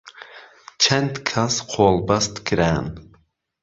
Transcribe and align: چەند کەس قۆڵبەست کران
چەند 0.81 1.13
کەس 1.29 1.55
قۆڵبەست 1.71 2.33
کران 2.47 2.85